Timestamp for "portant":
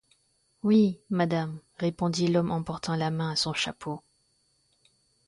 2.63-2.95